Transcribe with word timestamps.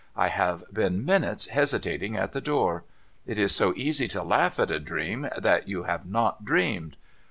I 0.15 0.29
have 0.29 0.63
been 0.73 1.05
minutes 1.05 1.45
hesitating 1.45 2.17
at 2.17 2.31
the 2.31 2.41
door. 2.41 2.83
It 3.27 3.37
is 3.37 3.53
so 3.55 3.71
easy 3.75 4.07
to 4.07 4.23
laugh 4.23 4.59
at 4.59 4.71
a 4.71 4.79
dream 4.79 5.29
that 5.37 5.67
you 5.67 5.83
have 5.83 6.07
not 6.07 6.43
dreamed. 6.43 6.97